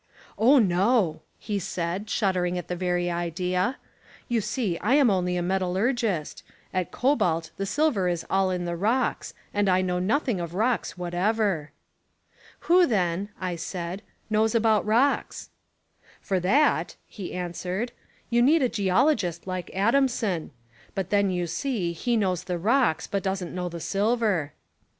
[0.35, 3.77] "Oh, no," he said, shuddering at the very Idea,
[4.27, 6.41] "you see I'm only a metallurgist;
[6.73, 10.97] at Cobalt the silver Is all In the rocks and I know nothing of rocks
[10.97, 11.71] whatever."
[12.61, 15.51] "Who then," I said, "knows about rocks?"
[16.19, 17.91] "For that," he answered,
[18.31, 20.49] "you need a geologist like Adamson;
[20.95, 24.53] but then, you see, he knows the rocks, but doesn't know the sil ver."